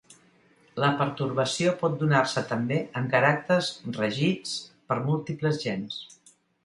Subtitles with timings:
[0.83, 3.69] La pertorbació pot donar-se també en caràcters
[3.99, 4.55] regits
[4.91, 6.01] per múltiples gens.